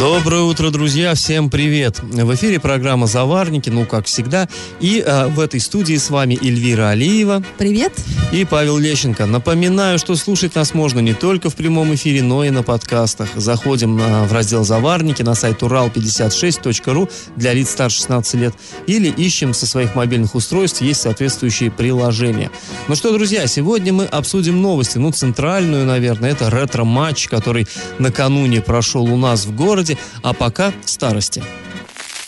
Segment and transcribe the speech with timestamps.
[0.00, 1.14] Доброе утро, друзья!
[1.14, 2.00] Всем привет!
[2.00, 4.48] В эфире программа «Заварники», ну, как всегда.
[4.80, 7.42] И э, в этой студии с вами Эльвира Алиева.
[7.58, 7.92] Привет!
[8.32, 9.26] И Павел Лещенко.
[9.26, 13.28] Напоминаю, что слушать нас можно не только в прямом эфире, но и на подкастах.
[13.36, 18.54] Заходим на, в раздел «Заварники» на сайт урал56.ру для лиц старше 16 лет.
[18.86, 22.50] Или ищем со своих мобильных устройств, есть соответствующие приложения.
[22.88, 24.96] Ну что, друзья, сегодня мы обсудим новости.
[24.96, 30.72] Ну, центральную, наверное, это ретро-матч, который накануне прошел у нас в городе городе, а пока
[30.84, 31.42] старости.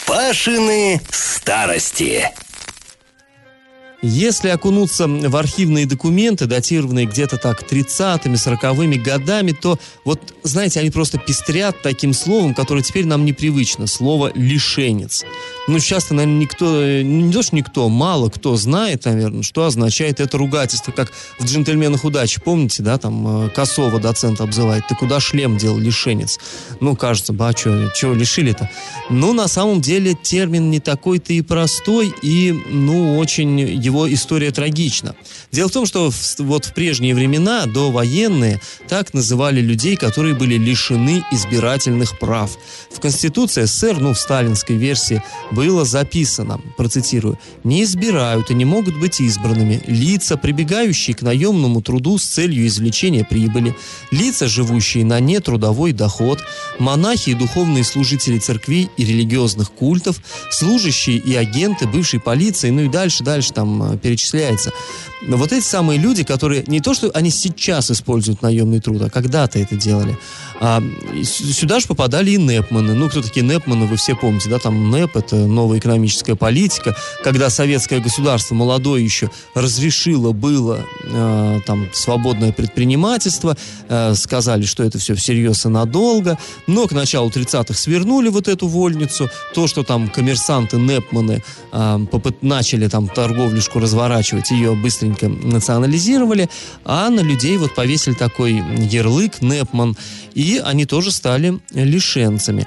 [0.06, 2.28] Пашины старости.
[4.04, 10.90] Если окунуться в архивные документы, датированные где-то так 30-ми, 40-ми годами, то вот, знаете, они
[10.90, 13.86] просто пестрят таким словом, которое теперь нам непривычно.
[13.86, 15.24] Слово «лишенец».
[15.68, 20.36] Ну, часто, наверное, никто, не то, что никто, мало кто знает, наверное, что означает это
[20.36, 22.40] ругательство, как в «Джентльменах удачи».
[22.40, 24.88] Помните, да, там э, Косова доцент обзывает.
[24.88, 26.38] Ты куда шлем делал, лишенец?
[26.80, 28.68] Ну, кажется, ба, чего лишили-то?
[29.08, 35.14] Ну, на самом деле, термин не такой-то и простой, и, ну, очень его история трагична.
[35.52, 40.56] Дело в том, что в, вот в прежние времена, довоенные, так называли людей, которые были
[40.56, 42.56] лишены избирательных прав.
[42.90, 45.22] В Конституции СССР, ну, в сталинской версии,
[45.52, 52.18] было записано, процитирую, «Не избирают и не могут быть избранными лица, прибегающие к наемному труду
[52.18, 53.76] с целью извлечения прибыли,
[54.10, 56.40] лица, живущие на нетрудовой доход,
[56.78, 62.88] монахи и духовные служители церквей и религиозных культов, служащие и агенты бывшей полиции, ну и
[62.88, 64.72] дальше, дальше там э, перечисляется.
[65.22, 69.10] Но вот эти самые люди, которые не то, что они сейчас используют наемный труд, а
[69.10, 70.18] когда-то это делали,
[70.60, 70.82] а,
[71.24, 72.94] сюда же попадали и Непманы.
[72.94, 77.50] Ну, кто такие Непманы, вы все помните, да, там НЭП, это новая экономическая политика, когда
[77.50, 83.56] советское государство, молодое еще, разрешило было э, там свободное предпринимательство,
[83.88, 88.66] э, сказали, что это все всерьез и надолго, но к началу 30-х свернули вот эту
[88.68, 91.42] вольницу, то, что там коммерсанты Непманы
[91.72, 92.06] э,
[92.40, 96.48] начали там торговлюшку разворачивать, ее быстренько национализировали,
[96.84, 99.96] а на людей вот повесили такой ярлык Непман,
[100.34, 102.66] и они тоже стали лишенцами.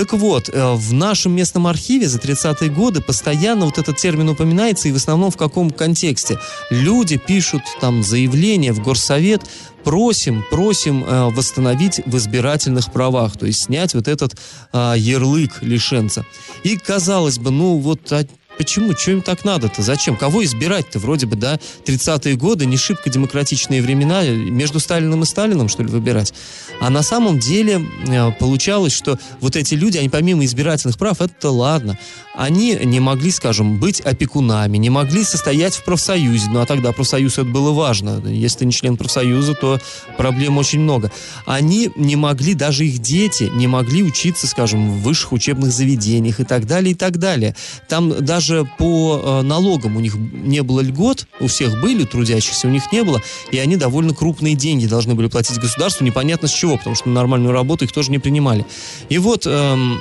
[0.00, 4.88] Так вот, э, в нашем местном архиве за 30-е годы постоянно вот этот термин упоминается,
[4.88, 6.38] и в основном в каком контексте?
[6.70, 9.42] Люди пишут там заявление в горсовет,
[9.84, 14.38] просим, просим э, восстановить в избирательных правах, то есть снять вот этот
[14.72, 16.24] э, ярлык лишенца.
[16.64, 18.24] И казалось бы, ну вот а
[18.60, 18.92] Почему?
[18.94, 19.80] Что им так надо-то?
[19.80, 20.18] Зачем?
[20.18, 20.98] Кого избирать-то?
[20.98, 25.88] Вроде бы, да, 30-е годы, не шибко демократичные времена, между Сталином и Сталином, что ли,
[25.88, 26.34] выбирать?
[26.78, 31.50] А на самом деле э, получалось, что вот эти люди, они помимо избирательных прав, это
[31.50, 31.98] ладно,
[32.34, 37.34] они не могли, скажем, быть опекунами, не могли состоять в профсоюзе, ну а тогда профсоюз
[37.34, 38.22] это было важно.
[38.26, 39.78] Если ты не член профсоюза, то
[40.16, 41.10] проблем очень много.
[41.46, 46.44] Они не могли, даже их дети не могли учиться, скажем, в высших учебных заведениях и
[46.44, 47.56] так далее, и так далее.
[47.88, 52.66] Там даже даже по э, налогам у них не было льгот, у всех были, трудящихся
[52.66, 53.22] у них не было,
[53.52, 57.14] и они довольно крупные деньги должны были платить государству, непонятно с чего, потому что на
[57.14, 58.66] нормальную работу их тоже не принимали.
[59.08, 59.46] И вот...
[59.46, 60.00] Эм,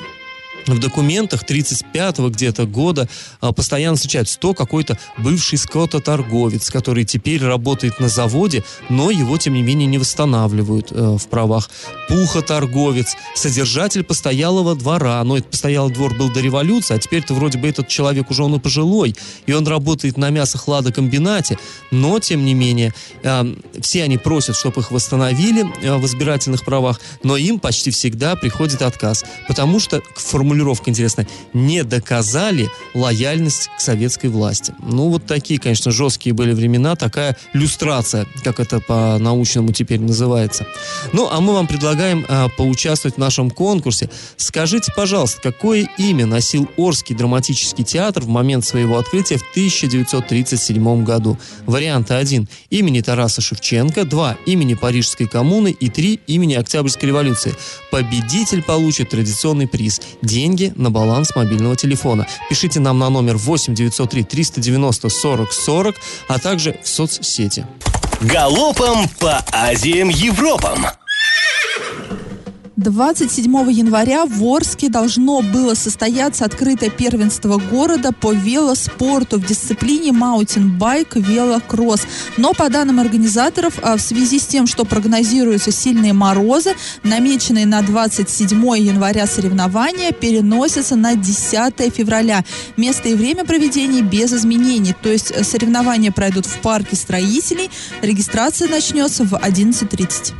[0.76, 3.08] в документах 35-го где-то года
[3.42, 9.54] а, постоянно встречается то какой-то бывший скототорговец, который теперь работает на заводе, но его, тем
[9.54, 11.70] не менее, не восстанавливают э, в правах.
[12.08, 17.68] Пухоторговец, содержатель постоялого двора, но этот постоялый двор был до революции, а теперь-то вроде бы
[17.68, 19.16] этот человек уже он и пожилой,
[19.46, 21.58] и он работает на мясохладокомбинате,
[21.92, 22.94] но, тем не менее,
[23.24, 28.36] э, все они просят, чтобы их восстановили э, в избирательных правах, но им почти всегда
[28.36, 34.74] приходит отказ, потому что к формулировке формулировка интересная, не доказали лояльность к советской власти.
[34.82, 40.66] Ну, вот такие, конечно, жесткие были времена, такая люстрация, как это по-научному теперь называется.
[41.14, 44.10] Ну, а мы вам предлагаем а, поучаствовать в нашем конкурсе.
[44.36, 51.38] Скажите, пожалуйста, какое имя носил Орский драматический театр в момент своего открытия в 1937 году?
[51.66, 52.50] Варианты 1.
[52.70, 54.38] Имени Тараса Шевченко, 2.
[54.46, 56.20] Имени Парижской коммуны и 3.
[56.28, 57.54] Имени Октябрьской революции.
[57.92, 60.02] Победитель получит традиционный приз–
[60.40, 62.26] деньги на баланс мобильного телефона.
[62.50, 65.96] Пишите нам на номер 8 903 390 40 40,
[66.30, 67.66] а также в соцсети.
[68.22, 70.86] Галопом по Азиям Европам!
[72.80, 81.18] 27 января в Орске должно было состояться открытое первенство города по велоспорту в дисциплине маутинбайк
[81.18, 82.04] велокросс.
[82.38, 86.74] Но по данным организаторов, а, в связи с тем, что прогнозируются сильные морозы,
[87.04, 92.46] намеченные на 27 января соревнования переносятся на 10 февраля.
[92.78, 94.96] Место и время проведения без изменений.
[95.04, 97.70] То есть соревнования пройдут в парке строителей.
[98.02, 100.34] Регистрация начнется в 11.30.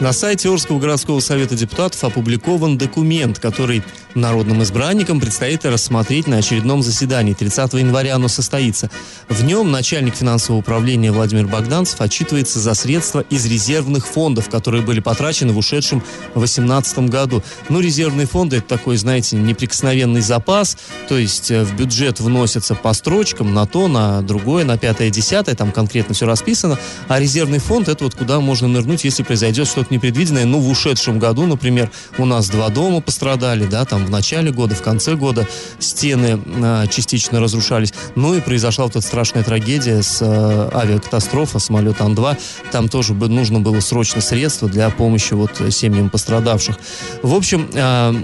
[0.00, 3.82] На сайте Орского городского совета депутатов опубликован документ, который
[4.14, 7.34] народным избранникам предстоит рассмотреть на очередном заседании.
[7.34, 8.90] 30 января оно состоится.
[9.28, 15.00] В нем начальник финансового управления Владимир Богданцев отчитывается за средства из резервных фондов, которые были
[15.00, 16.00] потрачены в ушедшем
[16.34, 17.42] 2018 году.
[17.68, 20.76] Ну, резервные фонды– это такой, знаете, неприкосновенный запас,
[21.08, 25.54] то есть э, в бюджет вносятся по строчкам на то, на другое, на пятое, десятое,
[25.54, 26.78] там конкретно все расписано,
[27.08, 30.44] а резервный фонд– это вот куда можно нырнуть, если произойдет что-то непредвиденное.
[30.44, 34.74] Ну, в ушедшем году, например, у нас два дома пострадали, да, там в начале года,
[34.74, 35.46] в конце года
[35.78, 37.92] стены э, частично разрушались.
[38.14, 42.36] Ну и произошла вот эта страшная трагедия с э, авиакатастрофа самолета Ан-2.
[42.72, 46.78] Там тоже бы, нужно было срочно средства для помощи вот семьям пострадавших.
[47.22, 48.14] В общем, э,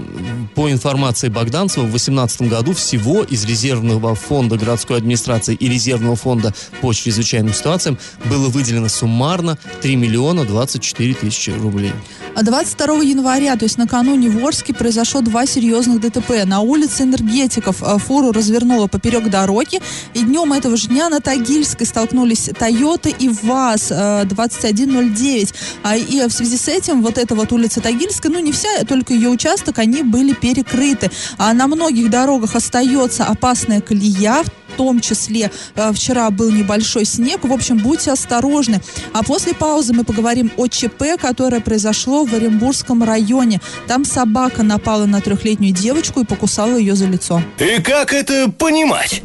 [0.55, 6.53] по информации Богданцева, в 2018 году всего из резервного фонда городской администрации и резервного фонда
[6.81, 11.93] по чрезвычайным ситуациям было выделено суммарно 3 миллиона 24 тысячи рублей.
[12.41, 16.45] 22 января, то есть накануне в Орске, произошло два серьезных ДТП.
[16.45, 19.79] На улице энергетиков э, фуру развернуло поперек дороги,
[20.13, 23.91] и днем этого же дня на Тагильской столкнулись Тойота и ВАЗ
[24.25, 25.51] 2109.
[25.51, 25.53] Э,
[25.83, 29.13] а, и в связи с этим вот эта вот улица Тагильская, ну не вся, только
[29.13, 31.11] ее участок, они были перекрыты.
[31.37, 34.43] А на многих дорогах остается опасная колея,
[34.77, 37.43] том числе э, вчера был небольшой снег.
[37.43, 38.81] В общем, будьте осторожны.
[39.13, 43.61] А после паузы мы поговорим о ЧП, которое произошло в Оренбургском районе.
[43.87, 47.41] Там собака напала на трехлетнюю девочку и покусала ее за лицо.
[47.59, 49.23] И как это понимать?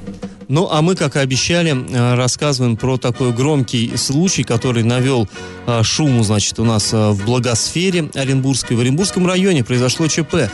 [0.48, 5.28] Ну, а мы, как и обещали, э, рассказываем про такой громкий случай, который навел
[5.66, 8.76] э, шуму, значит, у нас э, в благосфере Оренбургской.
[8.76, 10.50] В Оренбургском районе произошло ЧП.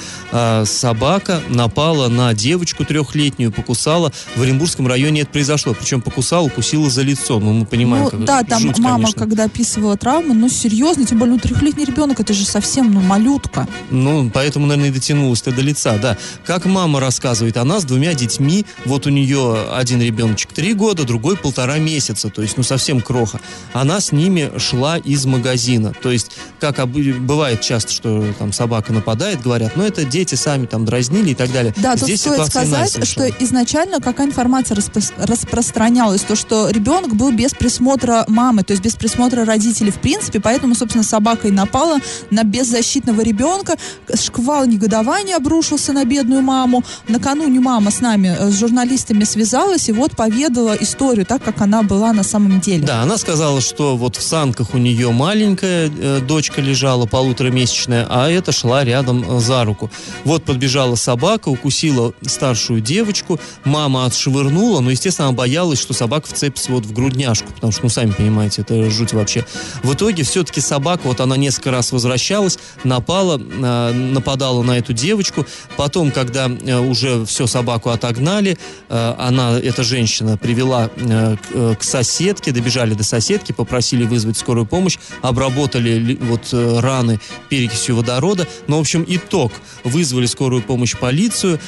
[0.64, 4.12] Собака напала на девочку трехлетнюю, покусала.
[4.34, 5.74] В Оренбургском районе это произошло.
[5.74, 7.38] Причем покусала, укусила за лицо.
[7.38, 9.20] Ну, мы понимаем, ну, как Да, там жуть, мама, конечно.
[9.20, 13.68] когда описывала травмы, ну, серьезно, тем более, ну, трехлетний ребенок, это же совсем, ну, малютка.
[13.90, 16.16] Ну, поэтому, наверное, и дотянулась-то до лица, да.
[16.46, 21.36] Как мама рассказывает, она с двумя детьми, вот у нее один ребеночек три года, другой
[21.36, 23.40] полтора месяца, то есть, ну, совсем кроха.
[23.72, 25.92] Она с ними шла из магазина.
[26.02, 26.30] То есть,
[26.60, 31.30] как обы- бывает часто, что там собака нападает, говорят, ну, это дети сами там дразнили
[31.30, 31.74] и так далее.
[31.76, 36.68] Да, тут Здесь стоит ситуация иная сказать, что изначально какая информация распро- распространялась, то, что
[36.68, 41.48] ребенок был без присмотра мамы, то есть без присмотра родителей в принципе, поэтому, собственно, собака
[41.48, 41.98] и напала
[42.30, 43.76] на беззащитного ребенка.
[44.14, 46.84] Шквал негодования обрушился на бедную маму.
[47.08, 51.82] Накануне мама с нами, э, с журналистами связалась и вот поведала историю так, как она
[51.82, 52.84] была на самом деле.
[52.84, 58.28] Да, она сказала, что вот в санках у нее маленькая э, дочка лежала, полуторамесячная, а
[58.30, 59.90] эта шла рядом э, за руку.
[60.24, 66.84] Вот подбежала собака, укусила старшую девочку, мама отшвырнула, но, естественно, боялась, что собака вцепится вот
[66.84, 69.46] в грудняшку, потому что, ну, сами понимаете, это жуть вообще.
[69.82, 75.46] В итоге все-таки собака, вот она несколько раз возвращалась, напала, э, нападала на эту девочку,
[75.76, 78.58] потом, когда уже все, собаку отогнали,
[78.88, 84.66] она, эта женщина, привела э, к, э, к соседке, добежали до соседки, попросили вызвать скорую
[84.66, 88.46] помощь, обработали ли- вот э, раны перекисью водорода.
[88.66, 89.52] Ну, в общем, итог.
[89.84, 91.58] Вызвали скорую помощь, полицию,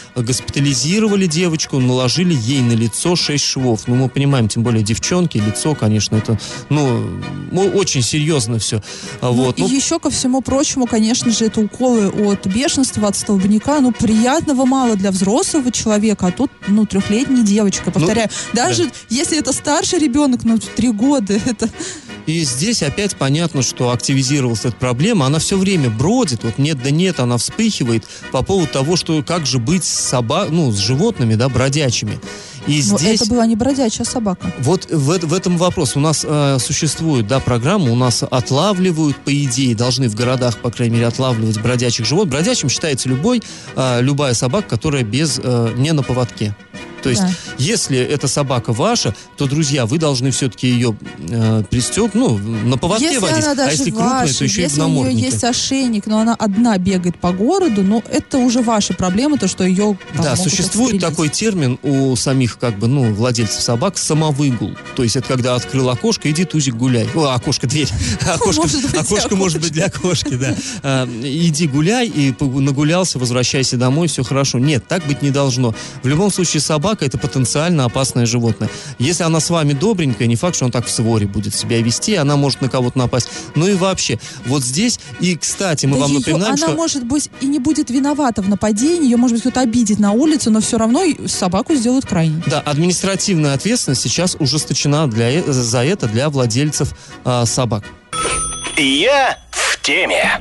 [0.45, 3.83] госпитализировали девочку, наложили ей на лицо 6 швов.
[3.87, 7.09] Ну, мы понимаем, тем более девчонки, лицо, конечно, это, ну,
[7.51, 8.83] ну, очень серьезно все.
[9.21, 9.59] Вот.
[9.59, 13.81] Ну, Ну, и еще ко всему прочему, конечно же, это уколы от бешенства, от столбняка.
[13.81, 17.84] Ну, приятного мало для взрослого человека, а тут, ну, трехлетняя девочка.
[17.93, 21.69] Повторяю, даже если это старший ребенок, ну, три года, это...
[22.27, 25.27] И здесь опять понятно, что активизировалась эта проблема.
[25.27, 29.45] Она все время бродит, вот нет да нет, она вспыхивает по поводу того, что как
[29.45, 30.47] же быть с соба...
[30.49, 32.19] ну, с животными, да, бродячими.
[32.67, 33.21] И Ну, здесь...
[33.21, 34.51] это была не бродячая собака.
[34.61, 35.97] Вот в, в этом вопрос.
[35.97, 40.71] У нас э, существует, да, программа, у нас отлавливают, по идее, должны в городах, по
[40.71, 42.33] крайней мере, отлавливать бродячих животных.
[42.33, 43.43] Бродячим считается любой,
[43.77, 46.57] э, любая собака, которая без, э, не на поводке.
[47.05, 47.31] То есть, Да.
[47.59, 53.05] если эта собака ваша, то, друзья, вы должны все-таки ее э, пристегнуть, ну, на поводке
[53.05, 53.45] Если водить.
[53.45, 55.27] а если крупная, ваша, то еще и в если у нее наморднике.
[55.27, 59.65] есть ошейник, но она одна бегает по городу, ну, это уже ваша проблема, то, что
[59.65, 61.01] ее там, Да, существует отстрелить.
[61.03, 64.73] такой термин у самих, как бы, ну, владельцев собак самовыгул.
[64.97, 67.07] То есть это когда открыл окошко, иди тузик гуляй.
[67.15, 67.89] О, окошко, дверь.
[68.27, 70.57] Окошко, Может быть, окошко может быть для кошки, да.
[70.83, 74.59] А, Иди гуляй и нагулялся, возвращайся домой, все хорошо.
[74.59, 75.75] Нет, так быть не должно.
[76.03, 78.69] В любом случае собака это потенциально опасное животное.
[78.99, 82.15] Если она с вами добренькая, не факт, что он так в своре будет себя вести,
[82.15, 83.29] она может на кого-то напасть.
[83.55, 86.77] Ну и вообще, вот здесь, и, кстати, мы Да вам её- напоминаем, она, что...
[86.77, 90.51] может быть, и не будет виновата в нападении, ее, может быть, кто-то обидит на улице,
[90.51, 92.43] но все равно собаку сделают крайней.
[92.47, 97.85] Да, административная ответственность сейчас ужесточена для, э- за это для владельцев а, собак.
[98.77, 100.41] Я в теме.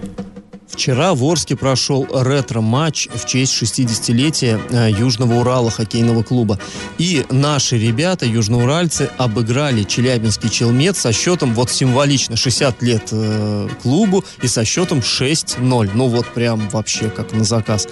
[0.74, 6.60] Вчера в Орске прошел ретро-матч в честь 60-летия э, Южного Урала хоккейного клуба.
[6.98, 14.26] И наши ребята, южноуральцы, обыграли Челябинский Челмет со счетом, вот символично, 60 лет э, клубу
[14.42, 15.92] и со счетом 6-0.
[15.94, 17.88] Ну вот прям вообще как на заказ.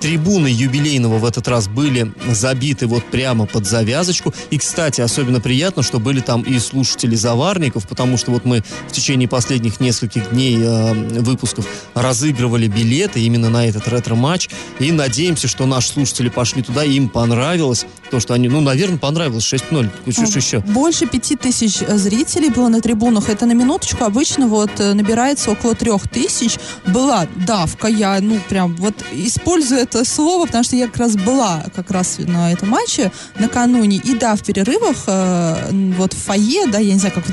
[0.00, 4.34] Трибуны юбилейного в этот раз были забиты вот прямо под завязочку.
[4.50, 8.92] И, кстати, особенно приятно, что были там и слушатели заварников, потому что вот мы в
[8.92, 11.64] течение последних нескольких дней э, выпусков
[12.24, 14.48] разыгрывали билеты именно на этот ретро-матч.
[14.78, 18.98] И надеемся, что наши слушатели пошли туда, и им понравилось то, что они, ну, наверное,
[18.98, 19.90] понравилось 6-0.
[20.12, 20.60] Что еще?
[20.60, 23.28] Больше пяти тысяч э, зрителей было на трибунах.
[23.28, 24.04] Это на минуточку.
[24.04, 26.56] Обычно вот э, набирается около трех тысяч.
[26.86, 27.88] Была давка.
[27.88, 32.16] Я, ну, прям вот использую это слово, потому что я как раз была как раз
[32.18, 33.98] на этом матче накануне.
[33.98, 37.24] И да, в перерывах э, вот в фойе, да, я не знаю, как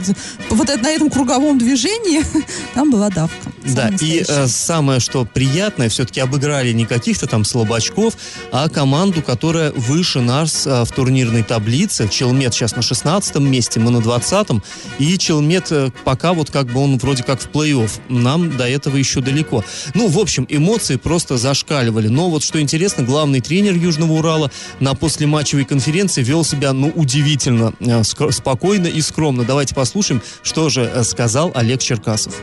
[0.50, 2.24] вот это- на этом круговом движении
[2.74, 3.51] там была давка.
[3.65, 4.48] Да, и э,
[4.81, 8.15] самое, что приятное, все-таки обыграли не каких-то там слабачков,
[8.51, 12.09] а команду, которая выше нас э, в турнирной таблице.
[12.09, 14.63] Челмет сейчас на 16 месте, мы на 20-м.
[14.97, 17.91] И Челмет э, пока вот как бы он вроде как в плей-офф.
[18.09, 19.63] Нам до этого еще далеко.
[19.93, 22.07] Ну, в общем, эмоции просто зашкаливали.
[22.07, 27.73] Но вот что интересно, главный тренер Южного Урала на послематчевой конференции вел себя, ну, удивительно
[27.81, 29.43] э, спокойно и скромно.
[29.43, 32.33] Давайте послушаем, что же сказал Олег Черкасов.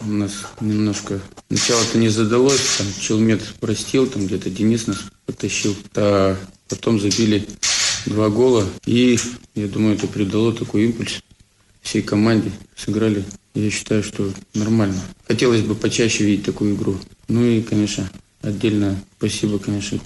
[0.00, 6.36] У нас немножко начало-то не задалось, там Челмет простил, там где-то Денис нас потащил, а
[6.68, 7.48] потом забили
[8.06, 9.18] два гола, и
[9.54, 11.20] я думаю, это придало такой импульс
[11.82, 13.24] всей команде, сыграли,
[13.54, 15.00] я считаю, что нормально.
[15.26, 16.96] Хотелось бы почаще видеть такую игру.
[17.26, 18.08] Ну и, конечно,
[18.40, 19.98] отдельно спасибо, конечно,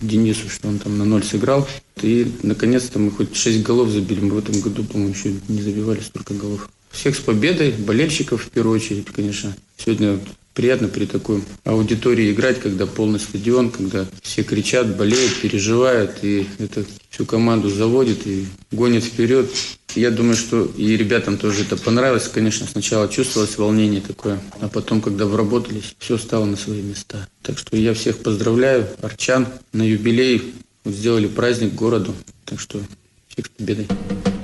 [0.00, 1.66] Денису, что он там на ноль сыграл.
[2.02, 4.20] И, наконец-то, мы хоть шесть голов забили.
[4.20, 6.68] Мы в этом году, по-моему, еще не забивали столько голов.
[6.90, 9.56] Всех с победой, болельщиков в первую очередь, конечно.
[9.76, 10.18] Сегодня
[10.58, 16.84] приятно при такой аудитории играть, когда полный стадион, когда все кричат, болеют, переживают, и это
[17.10, 19.48] всю команду заводит и гонит вперед.
[19.94, 22.26] Я думаю, что и ребятам тоже это понравилось.
[22.26, 27.28] Конечно, сначала чувствовалось волнение такое, а потом, когда вработались, все стало на свои места.
[27.42, 30.54] Так что я всех поздравляю, арчан, на юбилей
[30.84, 32.16] сделали праздник городу.
[32.44, 32.80] Так что
[33.28, 33.86] всех с победой.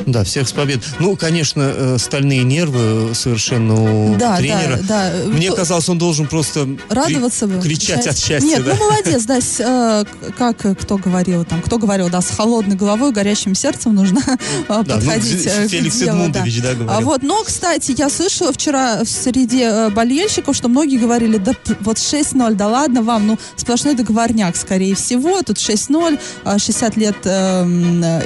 [0.06, 0.80] Да, всех с побед.
[0.98, 3.74] Ну, конечно, э, стальные нервы совершенно
[4.12, 4.78] у Да, тренера.
[4.82, 5.28] да, да.
[5.28, 7.60] Мне Ну, казалось, он должен просто кри- радоваться бы.
[7.60, 8.46] кричать от счастья.
[8.46, 8.74] Нет, да.
[8.78, 10.04] ну молодец, да, с, э,
[10.36, 14.36] как э, кто говорил там, кто говорил, да, с холодной головой, горящим сердцем нужно э,
[14.68, 17.06] Да, ну, подходить э, к Феликс делу, Эдмундович, да, А говорил.
[17.08, 21.96] вот, но, кстати, я слышала вчера в среди э, болельщиков, что многие говорили, да вот
[21.96, 27.64] 6-0, да ладно вам, ну, сплошной договорняк, скорее всего, тут 6-0, э, 60 лет э,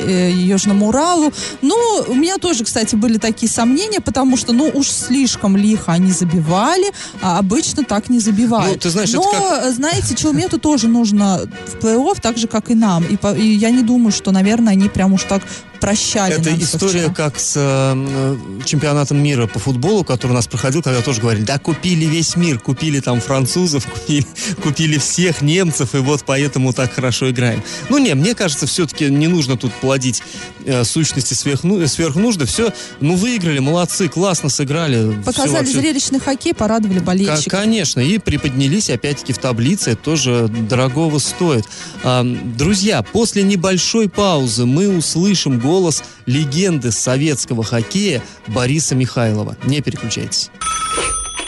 [0.07, 1.33] э, Южному Уралу.
[1.69, 6.13] Ну, у меня тоже, кстати, были такие сомнения, потому что, ну, уж слишком лихо они
[6.13, 8.75] забивали, а обычно так не забивают.
[8.77, 12.71] Ну, ты знаешь, Но, как- э, знаете, Челмету тоже нужно в плей-офф, так же, как
[12.71, 13.05] и нам.
[13.05, 15.43] И, и я не думаю, что, наверное, они прям уж так
[15.81, 17.15] прощали Это история вчера.
[17.15, 21.59] как с э, чемпионатом мира по футболу, который у нас проходил, когда тоже говорили, да
[21.59, 24.27] купили весь мир, купили там французов, купили,
[24.63, 27.63] купили всех немцев, и вот поэтому так хорошо играем.
[27.89, 30.23] Ну не, мне кажется, все-таки не нужно тут плодить
[30.65, 32.47] э, сущности сверхну, сверхнужды.
[32.47, 35.21] Все, ну выиграли, молодцы, классно сыграли.
[35.25, 37.53] Показали вообще- зрелищный хоккей, порадовали Ко- болельщиков.
[37.53, 41.65] Конечно, и приподнялись опять-таки в таблице, это тоже дорогого стоит.
[42.05, 49.55] А, друзья, после небольшой паузы мы услышим голос легенды советского хоккея Бориса Михайлова.
[49.65, 50.51] Не переключайтесь.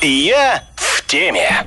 [0.03, 1.67] Я в теме.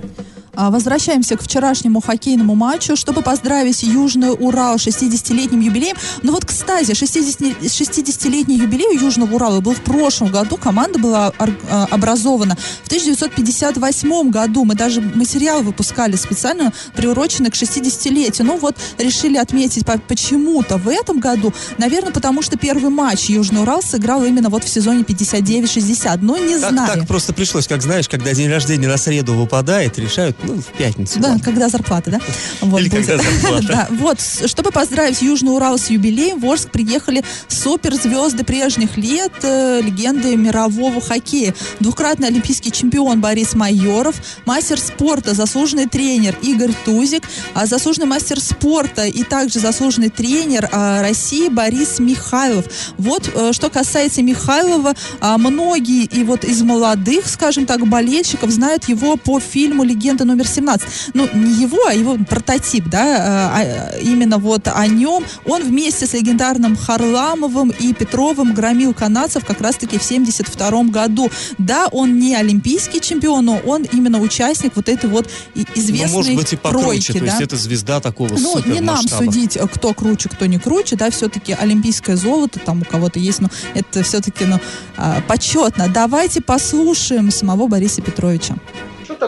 [0.55, 5.95] А, Возвращаемся к вчерашнему хоккейному матчу, чтобы поздравить Южный Урал 60-летним юбилеем.
[6.21, 10.57] Ну вот, кстати, 60 60-летний юбилей Южного Урала был в прошлом году.
[10.57, 14.63] Команда была а, образована в 1958 году.
[14.63, 18.45] Мы даже материал выпускали специально, приуроченный к 60-летию.
[18.45, 21.51] Ну вот, решили отметить по- почему-то в этом году.
[21.79, 26.19] Наверное, потому что первый матч Южный Урал сыграл именно вот в сезоне 59-60.
[26.21, 26.99] Но не Так, знаю.
[26.99, 31.19] так просто пришлось, как знаешь, когда день рождения на среду выпадает, решают, ну, в пятницу.
[31.19, 31.43] Да, ладно.
[31.43, 32.19] когда зарплата, да?
[32.61, 33.07] Вот Или будет.
[33.07, 33.63] когда зарплата.
[33.73, 39.81] Да, вот, чтобы поздравить Южный Урал с юбилеем, в Орск приехали суперзвезды прежних лет, э,
[39.81, 41.55] легенды мирового хоккея.
[41.79, 47.23] Двукратный олимпийский чемпион Борис Майоров, мастер спорта, заслуженный тренер Игорь Тузик,
[47.53, 52.65] а заслуженный мастер спорта и также заслуженный тренер а, России Борис Михайлов.
[52.97, 58.89] Вот, э, что касается Михайлова, а, многие и вот из молодых, скажем так, болельщиков знают
[58.89, 60.81] его по фильму «Легенда номер 17».
[61.13, 65.23] Ну, не его, а его прототип, да, а, а, именно вот о нем.
[65.45, 71.29] Он вместе с легендарным Харламовым и Петровым громил канадцев как раз-таки в 72 году.
[71.57, 76.17] Да, он не олимпийский чемпион, но он именно участник вот этой вот и- Ну, известной
[76.17, 76.83] может быть, и покруче.
[76.83, 77.43] тройки, то есть да.
[77.43, 81.53] это звезда такого Ну, не нам судить, э, кто круче, кто не круче, да, все-таки
[81.53, 84.59] олимпийское золото там у кого-то есть, но это все-таки, ну,
[84.97, 85.87] а, почетно.
[85.87, 88.55] Давайте послушаем самого Бориса Петровича.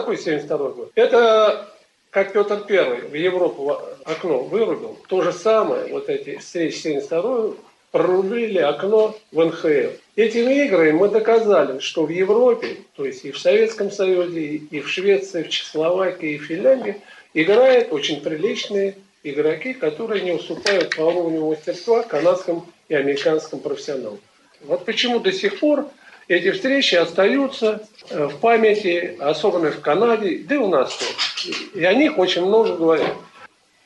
[0.06, 0.92] Что такое 72 год?
[0.94, 1.68] Это
[2.10, 4.96] как Петр Первый в Европу окно вырубил.
[5.08, 7.54] То же самое, вот эти встречи 72
[7.90, 9.96] прорубили окно в НХЛ.
[10.14, 14.88] Этими играми мы доказали, что в Европе, то есть и в Советском Союзе, и в
[14.88, 17.00] Швеции, в Чехословакии, и в Финляндии,
[17.34, 24.20] играют очень приличные игроки, которые не уступают по уровню мастерства канадским и американским профессионалам.
[24.62, 25.88] Вот почему до сих пор
[26.28, 31.56] эти встречи остаются э, в памяти, особенно в Канаде, да и у нас тоже.
[31.74, 33.14] И о них очень много говорят.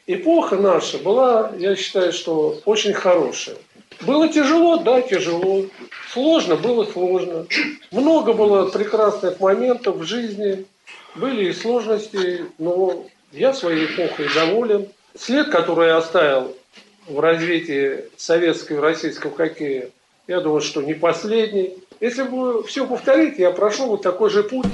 [0.07, 3.57] Эпоха наша была, я считаю, что очень хорошая.
[4.01, 5.67] Было тяжело, да, тяжело.
[6.11, 7.47] Сложно, было сложно.
[7.91, 10.65] Много было прекрасных моментов в жизни.
[11.15, 14.89] Были и сложности, но я своей эпохой доволен.
[15.19, 16.57] След, который я оставил
[17.07, 19.91] в развитии советского и российского хоккея,
[20.27, 21.77] я думаю, что не последний.
[22.01, 24.67] Если бы все повторить, я прошел вот такой же путь.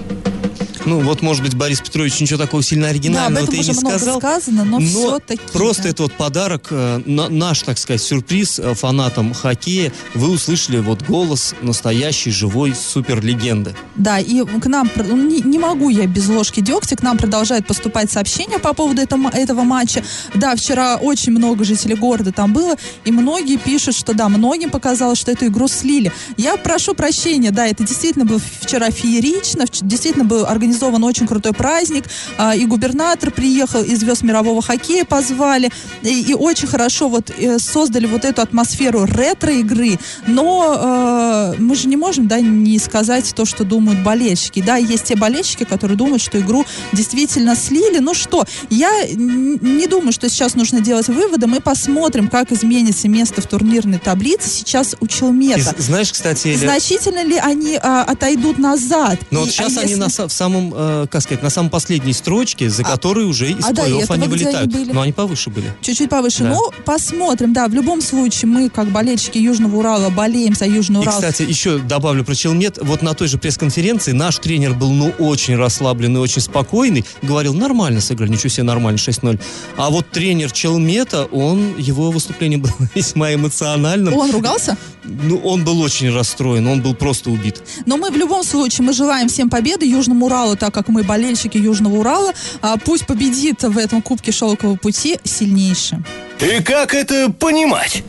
[0.87, 4.19] Ну, вот, может быть, Борис Петрович ничего такого сильно Да, оригинального этом ты не сказал.
[4.21, 5.40] сказано, но, все-таки...
[5.52, 9.93] просто это вот подарок, э, на- наш, так сказать, сюрприз э, фанатам хоккея.
[10.14, 13.75] Вы услышали вот голос настоящей живой суперлегенды.
[13.97, 17.66] Да, и к нам, ну, не, не могу я без ложки дегтя, к нам продолжают
[17.66, 20.05] поступать сообщения по поводу этого, этого матча.
[20.35, 25.19] Да, вчера очень много жителей города там было, и многие пишут, что да, многим показалось,
[25.19, 26.12] что эту игру слили.
[26.37, 32.04] Я прошу прощения, да, это действительно было вчера феерично, действительно был организован очень крутой праздник,
[32.38, 35.70] а, и губернатор приехал, и звезд мирового хоккея позвали,
[36.03, 41.88] и, и очень хорошо вот э, создали вот эту атмосферу ретро-игры, но э, мы же
[41.88, 44.62] не можем, да, не сказать то, что думают болельщики.
[44.62, 47.98] Да, есть те болельщики, которые думают, что игру действительно слили.
[47.98, 51.46] Ну что, я не думаю, что сейчас нужно делать выводы.
[51.46, 55.74] Мы посмотрим, как изменится место в турнирной таблице сейчас у И Челмета.
[55.79, 59.18] з- знаешь, кстати, Значительно ли они а, отойдут назад?
[59.31, 62.12] но И- вот сейчас а они на, в самом, э, как сказать, на самой последней
[62.12, 64.72] строчке, за которой уже из а плей-офф этого они они вылетают.
[64.72, 64.92] были?
[64.92, 65.72] Но они повыше были.
[65.81, 66.44] Чуть-чуть повыше.
[66.44, 66.50] Да.
[66.50, 67.52] Ну, посмотрим.
[67.52, 71.14] Да, в любом случае, мы, как болельщики Южного Урала, болеем за Южный И, Урал.
[71.14, 72.79] кстати, еще добавлю про Челмет.
[72.83, 77.05] Вот на той же пресс-конференции наш тренер был, ну, очень расслабленный, очень спокойный.
[77.22, 79.40] Говорил, нормально сыграли, ничего себе, нормально, 6-0.
[79.76, 84.14] А вот тренер Челмета, он, его выступление было весьма эмоциональным.
[84.14, 84.76] Он ругался?
[85.05, 87.62] Ну, он был очень расстроен, он был просто убит.
[87.87, 91.59] Но мы в любом случае, мы желаем всем победы Южному Уралу, так как мы болельщики
[91.59, 92.33] Южного Урала.
[92.61, 95.99] А пусть победит в этом Кубке Шелкового пути сильнейший.
[96.40, 98.03] И как это понимать?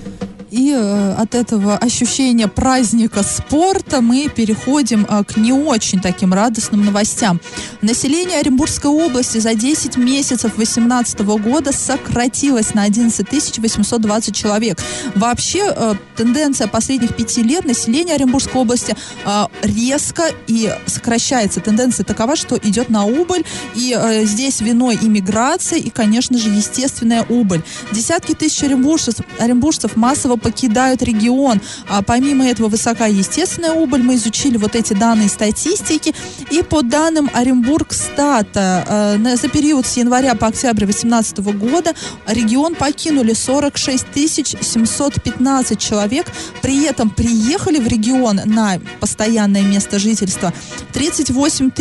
[0.58, 6.84] И э, от этого ощущения праздника спорта мы переходим э, к не очень таким радостным
[6.84, 7.40] новостям.
[7.84, 14.80] Население Оренбургской области за 10 месяцев 2018 года сократилось на 11 820 человек.
[15.14, 18.96] Вообще э, тенденция последних пяти лет населения Оренбургской области
[19.62, 21.60] резко и сокращается.
[21.60, 27.62] Тенденция такова, что идет на убыль, и здесь виной иммиграция и, конечно же, естественная убыль.
[27.92, 31.60] Десятки тысяч оренбуржцев, оренбуржцев массово покидают регион.
[31.90, 34.02] А помимо этого высока естественная убыль.
[34.02, 36.16] Мы изучили вот эти данные статистики.
[36.50, 41.94] И по данным Оренбургстата, э, за период с января по октябрь 2018 года
[42.26, 44.06] регион покинули 46
[44.62, 46.28] 715 человек.
[46.62, 50.54] При этом приехали в регион на постоянное место жительства
[50.94, 51.72] 38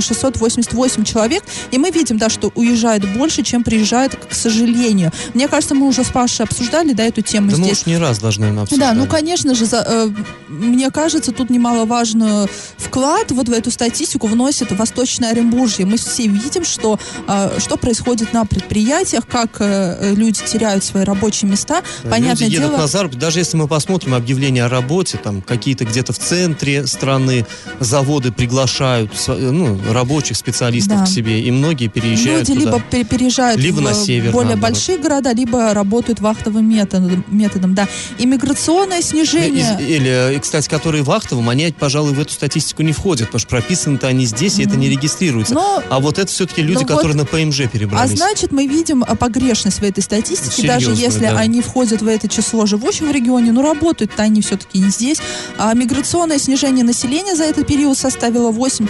[0.00, 1.42] 688 человек.
[1.72, 5.10] И мы видим, да, что уезжает больше, чем приезжает, к сожалению.
[5.34, 7.85] Мне кажется, мы уже с Пашей обсуждали, да, эту тему да здесь.
[7.86, 8.78] Мы не раз должны обсуждать.
[8.78, 10.10] Да, ну, конечно же, за, э,
[10.48, 15.86] мне кажется, тут немаловажный вклад вот в эту статистику вносит Восточное Оренбуржье.
[15.86, 21.50] Мы все видим, что, э, что происходит на предприятиях, как э, люди теряют свои рабочие
[21.50, 21.82] места.
[22.04, 22.80] Да, Понятное люди едут дело...
[22.82, 23.20] на заработок.
[23.20, 27.46] Даже если мы посмотрим объявления о работе, там какие-то где-то в центре страны
[27.80, 31.04] заводы приглашают ну, рабочих специалистов Да.
[31.04, 32.72] к себе, и многие переезжают Люди туда.
[32.76, 37.74] либо пе- переезжают Либо в на север, более большие города, либо работают вахтовым методом, методом
[37.76, 37.88] да.
[38.18, 39.76] Иммиграционное снижение...
[39.78, 43.48] Из- или, э, кстати, которые вахтовым, они, пожалуй, в эту статистику не входят, потому что
[43.50, 45.54] прописаны-то они здесь, и это не регистрируется.
[45.54, 48.16] Но- а вот это все-таки люди, Ну вот- которые на ПМЖ А перебрались.
[48.18, 51.38] значит, мы видим а, погрешность в этой статистике, даже Серьезную, если да.
[51.38, 55.18] они входят в это число живущих в регионе, но работают-то они все-таки не здесь.
[55.58, 58.86] А миграционное снижение населения за этот период составило 8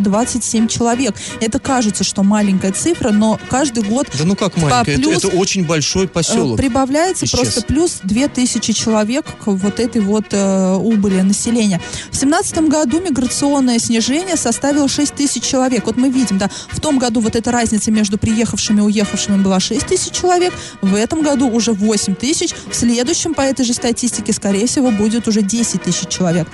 [0.00, 1.14] 027 человек.
[1.40, 5.28] Это кажется, что маленькая цифра, но каждый год Да ну как маленькое, это, плюс, это
[5.36, 6.56] очень большой э, поселок.
[6.56, 7.38] прибавляется исчез.
[7.38, 7.98] просто плюс
[8.34, 11.80] 2000 человек к вот этой вот э, убыли населения.
[12.10, 15.86] В 2017 году миграционное снижение составило 6 тысяч человек.
[15.86, 19.60] Вот мы видим, да, в том году вот эта разница между приехавшими и уехавшими была
[19.60, 24.32] 6 тысяч человек, в этом году уже 8 тысяч, в следующем по этой же статистике,
[24.32, 26.48] скорее всего, будет уже 10 тысяч человек.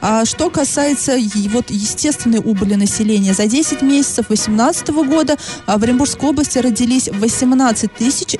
[0.00, 1.16] А что касается
[1.52, 7.90] вот естественной убыли населения, за 10 месяцев 2018 года а, в Оренбургской области родились 18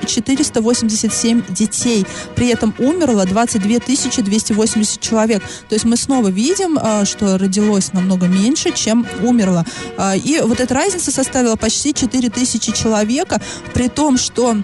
[0.05, 2.05] 487 детей.
[2.35, 3.79] При этом умерло 22
[4.23, 5.41] 280 человек.
[5.69, 9.65] То есть мы снова видим, а, что родилось намного меньше, чем умерло.
[9.97, 13.41] А, И вот эта разница составила почти 4 тысячи человека,
[13.73, 14.57] при том, что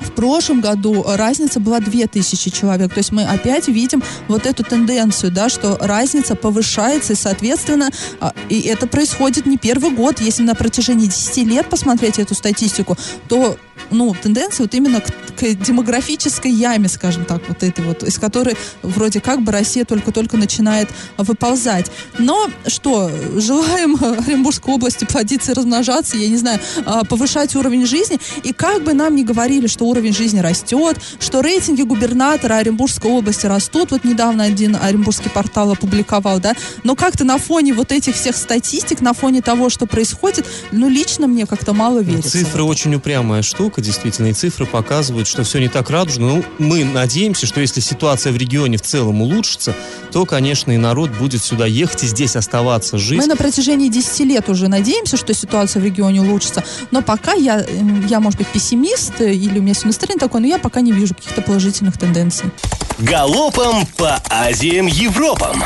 [0.00, 2.92] в прошлом году разница была 2000 человек.
[2.92, 8.32] То есть мы опять видим вот эту тенденцию, да, что разница повышается, и, соответственно, а,
[8.48, 10.20] и это происходит не первый год.
[10.20, 12.96] Если на протяжении 10 лет посмотреть эту статистику,
[13.28, 13.56] то
[13.90, 18.56] ну, тенденция вот именно к, к демографической яме, скажем так, вот этой вот, из которой
[18.82, 21.90] вроде как бы Россия только-только начинает выползать.
[22.18, 28.18] Но что, желаем Оренбургской области плодиться и размножаться, я не знаю, а, повышать уровень жизни.
[28.42, 33.46] И как бы нам ни говорили, что уровень жизни растет, что рейтинги губернатора Оренбургской области
[33.46, 38.36] растут, вот недавно один оренбургский портал опубликовал, да, но как-то на фоне вот этих всех
[38.36, 42.30] статистик, на фоне того, что происходит, ну, лично мне как-то мало верится.
[42.30, 46.26] Цифры очень упрямая штука, действительно, и цифры показывают, что все не так радужно.
[46.26, 49.74] Ну, мы надеемся, что если ситуация в регионе в целом улучшится,
[50.12, 53.18] то, конечно, и народ будет сюда ехать и здесь оставаться, жить.
[53.18, 57.64] Мы на протяжении 10 лет уже надеемся, что ситуация в регионе улучшится, но пока я,
[58.08, 60.92] я может быть, пессимист, э, или у меня сегодня настроение такое, но я пока не
[60.92, 62.50] вижу каких-то положительных тенденций.
[62.98, 65.64] Галопом по Азиям Европам.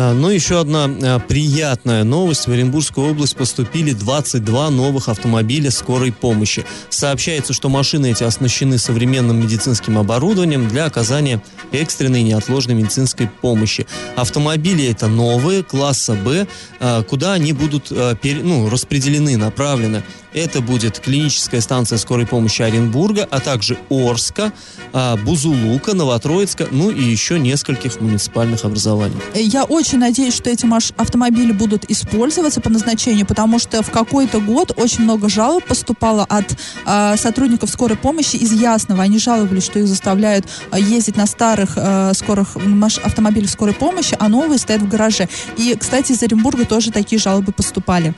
[0.00, 2.46] А, Ну, еще одна а, приятная новость.
[2.46, 6.64] В Оренбургскую область поступили 22 новых автомобиля скорой помощи.
[6.88, 13.88] Сообщается, что машины эти оснащены современным медицинским оборудованием для оказания экстренной неотложной медицинской помощи.
[14.14, 16.46] Автомобили это новые, класса Б,
[16.78, 20.04] а, куда они будут ну, распределены, направлены.
[20.34, 24.52] Это будет клиническая станция скорой помощи Оренбурга, а также Орска,
[24.92, 29.16] а, Бузулука, Новотроицка, ну и еще нескольких муниципальных образований.
[29.34, 34.40] Э, Я очень надеюсь, что эти автомобили будут использоваться по назначению, потому что в какой-то
[34.40, 39.02] год очень много жалоб поступало от э, сотрудников скорой помощи из Ясного.
[39.02, 42.56] Они жаловались, что их заставляют э, ездить на старых э, скорых
[43.02, 45.28] автомобилях скорой помощи, а новые стоят в гараже.
[45.56, 48.14] И, кстати, из Оренбурга тоже такие жалобы поступали.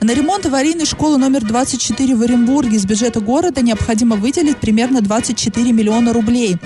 [0.00, 5.70] На ремонт аварийной школы номер 24 в Оренбурге из бюджета города необходимо выделить примерно 24
[5.70, 6.56] миллиона рублей.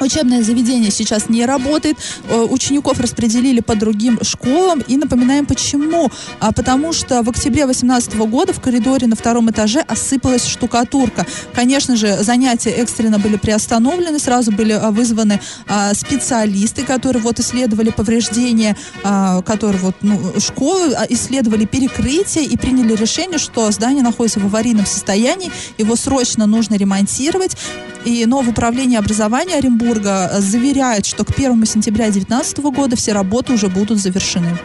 [0.00, 1.96] Учебное заведение сейчас не работает,
[2.28, 6.10] э, учеников распределили по другим школам и напоминаем почему.
[6.40, 11.26] А потому что в октябре 2018 года в коридоре на втором этаже осыпалась штукатурка.
[11.54, 17.90] Конечно же, занятия экстренно были приостановлены, сразу были а, вызваны а, специалисты, которые вот исследовали
[17.90, 24.40] повреждения, а, которые вот ну, школы, а, исследовали перекрытие и приняли решение, что здание находится
[24.40, 27.56] в аварийном состоянии, его срочно нужно ремонтировать.
[28.04, 33.52] И новое управление образования Оренбурга э, заверяет, что к 1 сентября 2019 года все работы
[33.52, 34.58] уже будут завершены.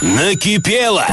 [0.00, 1.06] Накипело!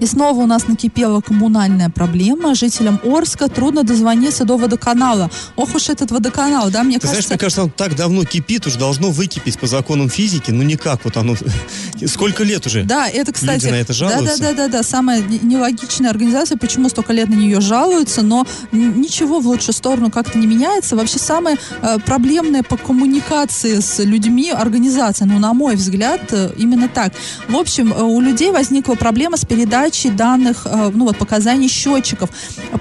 [0.00, 2.54] И снова у нас накипела коммунальная проблема.
[2.54, 5.30] Жителям Орска трудно дозвониться до водоканала.
[5.56, 7.32] Ох уж этот водоканал, да, мне Ты знаешь, кажется...
[7.34, 11.16] мне кажется, он так давно кипит, уж должно выкипеть по законам физики, ну никак вот
[11.16, 11.34] оно...
[12.06, 12.84] Сколько лет уже?
[12.84, 13.64] Да, это, кстати...
[13.64, 14.38] Люди на это жалуются?
[14.38, 14.82] Да, да, да, да, да.
[14.82, 20.10] Самая не- нелогичная организация, почему столько лет на нее жалуются, но ничего в лучшую сторону
[20.10, 20.96] как-то не меняется.
[20.96, 26.88] Вообще самая э, проблемная по коммуникации с людьми организация, ну, на мой взгляд, э, именно
[26.88, 27.12] так.
[27.48, 32.30] В общем, э, у людей возникла проблема с передачей данных, э, ну, вот, показаний счетчиков.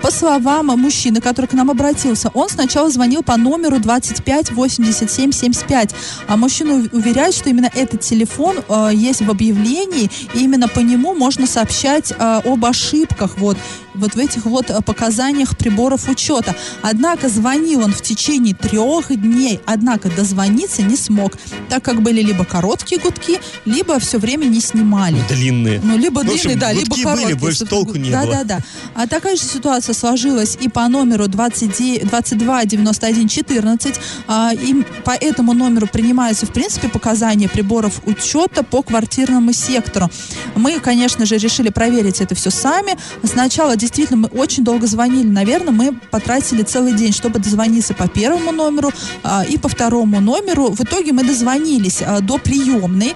[0.01, 5.95] По словам мужчины, который к нам обратился, он сначала звонил по номеру 25 87 75,
[6.27, 10.79] а мужчина ув- уверяет, что именно этот телефон э, есть в объявлении, и именно по
[10.79, 13.37] нему можно сообщать э, об ошибках.
[13.37, 13.57] Вот,
[13.97, 16.55] вот в этих вот э, показаниях приборов учета.
[16.81, 21.37] Однако звонил он в течение трех дней, однако дозвониться не смог,
[21.69, 25.21] так как были либо короткие гудки, либо все время не снимали.
[25.29, 25.81] Длинные.
[25.83, 27.25] Ну, либо В общем, длинный, да, либо гудки короткий.
[27.25, 28.35] были, больше толку не да, было.
[28.35, 28.59] Да, да,
[28.95, 33.99] А такая же ситуация сложилась и по номеру 29 22 91 14.
[34.27, 40.09] А, и по этому номеру принимаются, в принципе, показания приборов учета по квартирному сектору.
[40.55, 42.97] Мы, конечно же, решили проверить это все сами.
[43.23, 45.27] Сначала действительно мы очень долго звонили.
[45.27, 48.91] Наверное, мы потратили целый день, чтобы дозвониться по первому номеру
[49.23, 50.71] а, и по второму номеру.
[50.71, 53.15] В итоге мы дозвонились а, до приемной.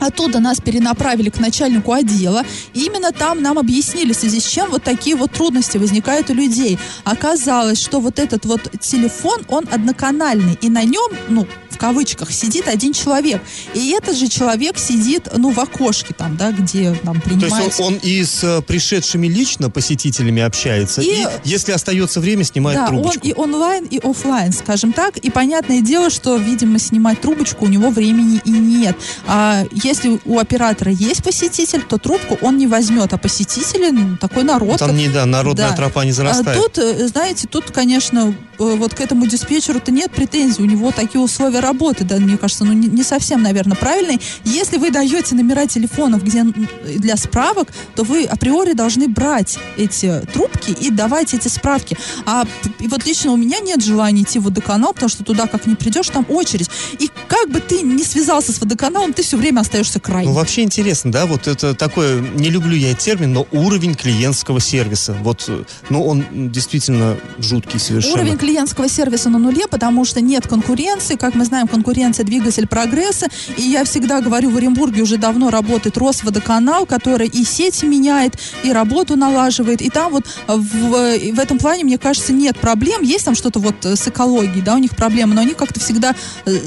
[0.00, 2.44] Оттуда нас перенаправили к начальнику отдела.
[2.74, 6.34] И именно там нам объяснили, в связи с чем вот такие вот трудности возникают у
[6.34, 6.78] людей.
[7.04, 10.58] Оказалось, что вот этот вот телефон, он одноканальный.
[10.60, 13.40] И на нем, ну, в кавычках, сидит один человек.
[13.74, 17.82] И этот же человек сидит, ну, в окошке там, да, где там То есть принимается...
[17.82, 22.78] он, он и с э, пришедшими лично посетителями общается, и, И- если остается время, снимает
[22.78, 23.26] Да, он трубочку.
[23.26, 25.18] и онлайн, и офлайн, скажем так.
[25.18, 28.96] И понятное дело, что, видимо, снимать трубочку у него времени и нет.
[29.26, 33.12] А если у оператора есть посетитель, то трубку он не возьмет.
[33.12, 34.78] А посетители, ну, такой народ.
[34.78, 35.76] Там не, да, народная Да.
[35.76, 36.58] тропа не А зарастает.
[36.62, 40.62] тут, э, знаете, тут, конечно, вот к этому диспетчеру-то нет претензий.
[40.62, 44.20] У него такие условия работы, да, мне кажется, ну, не, не совсем, наверное, правильные.
[44.44, 50.70] Если вы даете номера телефонов где, для справок, то вы априори должны брать эти трубки
[50.70, 51.96] и давать эти справки.
[52.26, 52.44] А
[52.80, 55.74] и вот лично у меня нет желания идти в водоканал, потому что туда как не
[55.74, 56.70] придешь, там очередь.
[56.98, 60.30] И как бы ты не связался с водоканалом, ты все время остаешься крайним.
[60.30, 64.60] Ну, вообще интересно, да, вот это такое, не люблю я этот термин, но уровень клиентского
[64.60, 65.16] сервиса.
[65.22, 68.14] Вот, э, ну, он действительно жуткий совершенно.
[68.14, 71.16] Уровень клиентского сервиса на нуле, потому что нет конкуренции.
[71.16, 73.26] Как мы знаем, конкуренция двигатель прогресса.
[73.58, 78.72] И я всегда говорю, в Оренбурге уже давно работает Росводоканал, который и сети меняет, и
[78.72, 79.82] работу налаживает.
[79.82, 83.02] И там вот в, в этом плане, мне кажется, нет проблем.
[83.02, 86.14] Есть там что-то вот э, с экологией, да, у них проблемы, но они как-то всегда
[86.46, 86.58] э,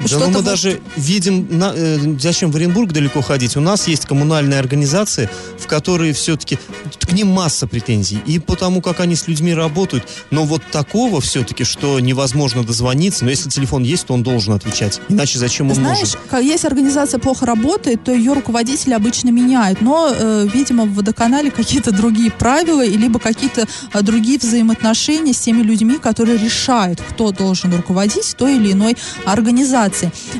[0.00, 3.56] Да что-то ну мы вот- даже видим, на- э, зачем в Оренбург далеко ходить.
[3.56, 6.58] У нас есть коммунальные организации, в которые все-таки
[7.00, 8.20] к ним масса претензий.
[8.26, 10.04] И потому, как они с людьми работают.
[10.30, 13.24] Но вот такого все-таки, что невозможно дозвониться.
[13.24, 15.00] Но если телефон есть, то он должен отвечать.
[15.08, 16.46] Иначе зачем он Знаешь, нужен?
[16.46, 19.80] если организация плохо работает, то ее руководители обычно меняют.
[19.80, 25.62] Но, э, видимо, в водоканале какие-то другие правила, либо какие-то э, другие взаимоотношения с теми
[25.62, 29.89] людьми, которые решают, кто должен руководить той или иной организацией.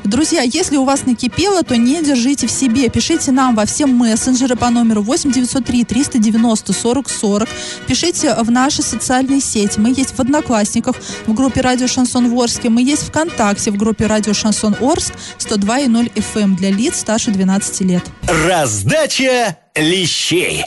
[0.04, 2.88] Друзья, если у вас накипело, то не держите в себе.
[2.88, 7.48] Пишите нам во все мессенджеры по номеру 8903 390 40 40.
[7.86, 9.78] Пишите в наши социальные сети.
[9.78, 12.68] Мы есть в Одноклассниках, в группе Радио Шансон Орске.
[12.68, 17.80] Мы есть ВКонтакте в группе Радио Шансон Орск 102,0 FM эм для лиц старше 12
[17.82, 18.02] лет.
[18.22, 20.64] Раздача лещей.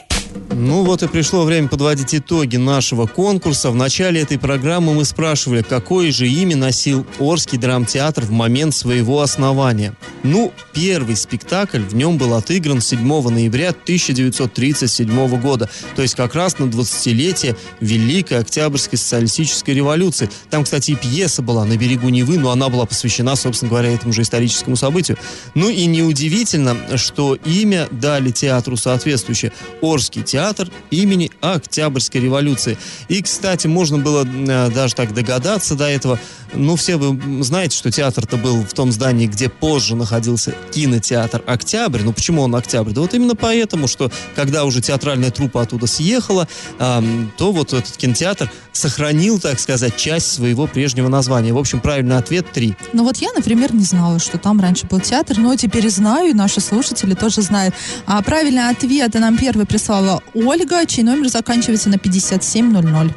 [0.56, 3.72] Ну вот и пришло время подводить итоги нашего конкурса.
[3.72, 9.20] В начале этой программы мы спрашивали, какое же имя носил Орский драмтеатр в момент своего
[9.20, 9.94] основания.
[10.22, 16.60] Ну, первый спектакль в нем был отыгран 7 ноября 1937 года, то есть как раз
[16.60, 20.30] на 20-летие Великой Октябрьской социалистической революции.
[20.50, 24.12] Там, кстати, и пьеса была «На берегу Невы», но она была посвящена, собственно говоря, этому
[24.12, 25.18] же историческому событию.
[25.56, 30.43] Ну и неудивительно, что имя дали театру соответствующее Орский театр
[30.90, 32.76] имени Октябрьской революции.
[33.08, 36.18] И, кстати, можно было э, даже так догадаться до этого.
[36.52, 42.02] Ну, все вы знаете, что театр-то был в том здании, где позже находился кинотеатр «Октябрь».
[42.02, 42.92] Ну, почему он «Октябрь»?
[42.92, 46.46] Да вот именно поэтому, что когда уже театральная труппа оттуда съехала,
[46.78, 51.52] то вот этот кинотеатр сохранил, так сказать, часть своего прежнего названия.
[51.52, 52.76] В общем, правильный ответ три.
[52.92, 56.34] Ну вот я, например, не знала, что там раньше был театр, но теперь знаю, и
[56.34, 57.74] наши слушатели тоже знают.
[58.06, 63.12] А правильный ответ нам первый прислала Ольга, чей номер заканчивается на 5700.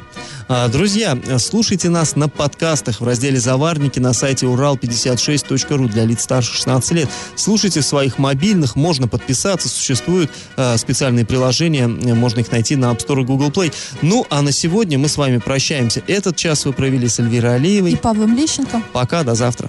[0.48, 6.54] А, Друзья, слушайте нас на подкастах в разделе «Заварники» на сайте урал56.ру для лиц старше
[6.54, 7.08] 16 лет.
[7.34, 12.86] Слушайте в своих мобильных, можно подписаться, существуют э, специальные приложения, э, можно их найти на
[12.86, 13.72] App Store и Google Play.
[14.00, 16.02] Ну, а на сегодня мы с вами прощаемся.
[16.06, 17.96] Этот час вы провели с Эльвирой И Алиевой.
[17.96, 18.82] Павлом Лещенко.
[18.92, 19.68] Пока, до завтра.